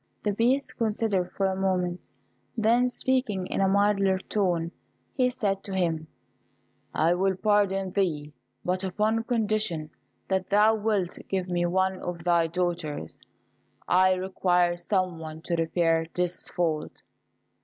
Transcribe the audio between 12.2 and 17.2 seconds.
thy daughters I require some one to repair this fault."